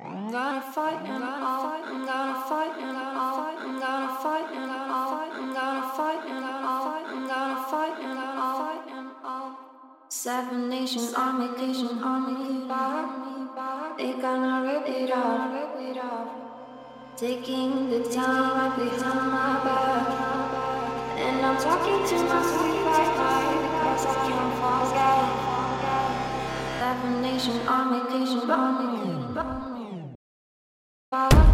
I'm 0.00 0.30
gonna 0.30 0.62
fight 0.62 1.04
and 1.06 1.24
I'll 1.24 1.62
fight 1.62 1.84
and 1.92 2.06
gonna 2.06 2.44
fight 2.48 2.78
and 2.78 2.96
I'll 2.96 3.34
fight 3.36 3.58
and 3.66 3.80
gonna 3.80 4.14
fight 4.22 4.48
and 4.54 4.70
I'll 4.70 5.10
fight 5.10 5.32
and 5.34 5.52
gonna 5.52 5.92
fight 5.96 6.22
and 6.30 6.44
I'll 6.44 6.84
fight 6.84 7.06
and 7.14 7.26
gonna 7.26 7.64
fight 7.68 7.98
and 8.04 8.18
I'll 8.18 8.58
fight 8.58 8.86
and 8.94 9.10
I'll 9.24 9.58
Seven 10.08 10.68
Nation 10.68 11.02
Army 11.16 11.48
Nation 11.58 11.98
Army 12.00 12.60
They 13.98 14.12
gonna 14.22 14.72
rip 14.72 14.88
it 14.88 15.10
off. 15.10 15.52
Rip 15.52 15.90
it 15.90 15.98
off 15.98 16.28
Taking 17.16 17.90
the 17.90 17.98
time 18.08 18.54
I 18.54 18.76
behind 18.76 19.32
my 19.32 19.64
back. 19.64 21.18
And 21.18 21.44
I'm 21.44 21.56
talking 21.60 22.06
to 22.06 22.16
my 22.24 22.42
sweetheart. 22.46 23.18
Cause 23.82 24.06
I 24.06 24.14
can't 24.28 24.54
forget. 24.62 25.26
Seven 26.78 27.20
Nation 27.20 27.58
Army 27.66 28.00
Nation 28.16 28.48
Army 28.48 29.67
Bye. 31.10 31.47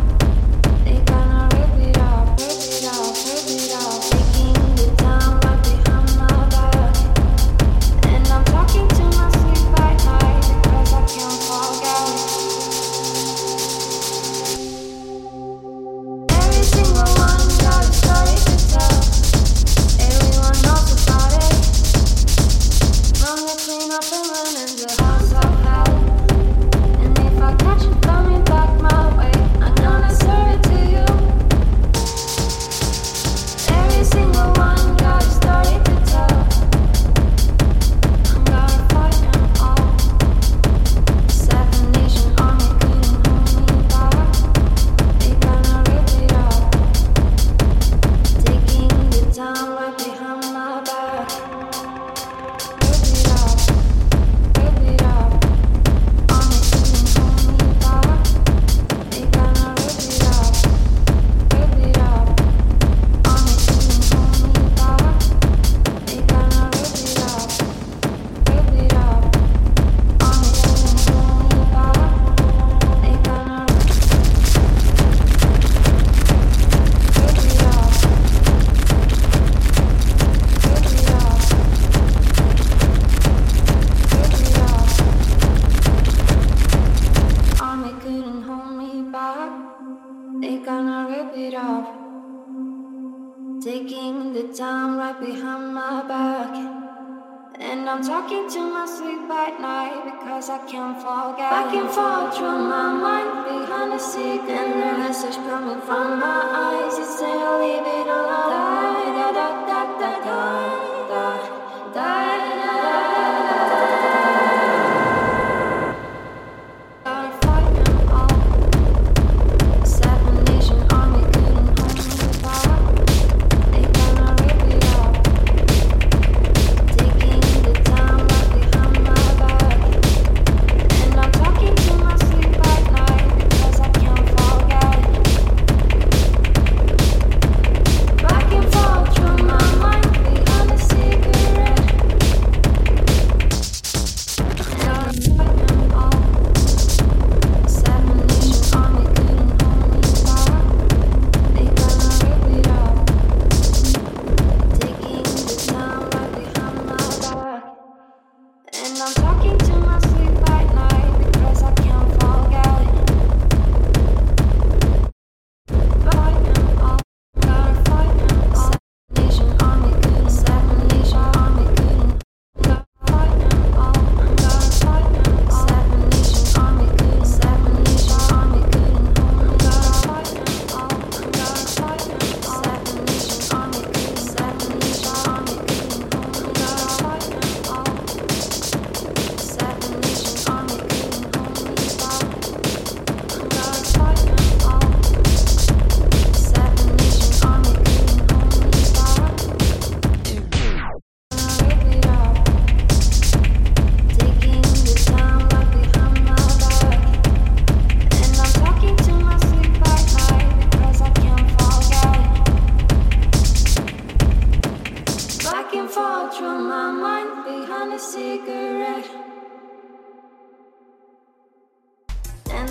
can't 98.85 98.99
sleep 98.99 99.31
at 99.31 99.61
night 99.61 100.05
because 100.05 100.51
I 100.51 100.59
can't 100.67 100.97
forget. 100.99 101.53
I 101.53 101.71
can 101.73 101.89
fall 101.89 102.31
through 102.31 102.69
my 102.69 102.93
mind 102.93 103.45
behind 103.49 103.93
the 103.93 103.99
seat, 103.99 104.41
and 104.41 104.73
the 104.83 104.99
message 104.99 105.37
coming 105.37 105.81
from 105.81 106.21
my 106.21 106.43
eyes. 106.53 106.99
It's 106.99 107.19
saying, 107.19 107.61
leave 107.61 107.81
it 107.81 108.07
alone. 108.07 108.51
Da, 108.53 109.33
da, 109.33 109.33
da, 109.33 109.67
da, 109.67 109.99
da, 109.99 110.25
da. 110.25 110.74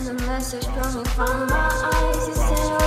a 0.07 0.13
message 0.25 0.65
coming 0.65 1.05
from 1.05 1.47
my 1.47 1.69
eyes. 1.93 2.27
You 2.27 2.82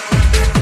Yeah. 0.00 0.57